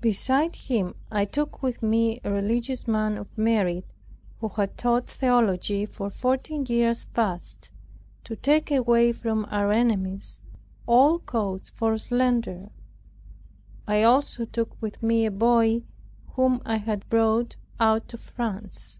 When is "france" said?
18.20-18.98